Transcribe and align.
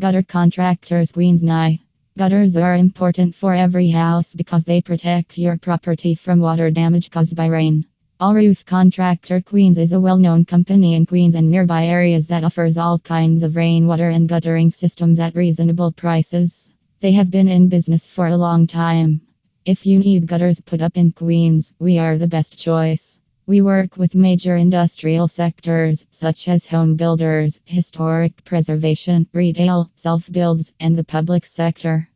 Gutter 0.00 0.22
Contractors 0.22 1.10
Queens 1.10 1.42
Nye. 1.42 1.80
Gutters 2.16 2.56
are 2.56 2.76
important 2.76 3.34
for 3.34 3.52
every 3.52 3.90
house 3.90 4.32
because 4.32 4.64
they 4.64 4.80
protect 4.80 5.36
your 5.36 5.56
property 5.56 6.14
from 6.14 6.38
water 6.38 6.70
damage 6.70 7.10
caused 7.10 7.34
by 7.34 7.46
rain. 7.46 7.84
All 8.20 8.32
Roof 8.32 8.64
Contractor 8.64 9.40
Queens 9.40 9.76
is 9.76 9.92
a 9.92 10.00
well 10.00 10.16
known 10.16 10.44
company 10.44 10.94
in 10.94 11.04
Queens 11.04 11.34
and 11.34 11.50
nearby 11.50 11.86
areas 11.86 12.28
that 12.28 12.44
offers 12.44 12.78
all 12.78 13.00
kinds 13.00 13.42
of 13.42 13.56
rainwater 13.56 14.08
and 14.08 14.28
guttering 14.28 14.70
systems 14.70 15.18
at 15.18 15.34
reasonable 15.34 15.90
prices. 15.90 16.70
They 17.00 17.10
have 17.14 17.32
been 17.32 17.48
in 17.48 17.68
business 17.68 18.06
for 18.06 18.28
a 18.28 18.36
long 18.36 18.68
time. 18.68 19.20
If 19.64 19.84
you 19.84 19.98
need 19.98 20.28
gutters 20.28 20.60
put 20.60 20.80
up 20.80 20.96
in 20.96 21.10
Queens, 21.10 21.72
we 21.80 21.98
are 21.98 22.18
the 22.18 22.28
best 22.28 22.56
choice. 22.56 23.18
We 23.48 23.62
work 23.62 23.96
with 23.96 24.14
major 24.14 24.56
industrial 24.56 25.26
sectors 25.26 26.04
such 26.10 26.48
as 26.48 26.66
home 26.66 26.96
builders, 26.96 27.60
historic 27.64 28.44
preservation, 28.44 29.26
retail, 29.32 29.90
self 29.94 30.30
builds, 30.30 30.74
and 30.78 30.94
the 30.94 31.02
public 31.02 31.46
sector. 31.46 32.10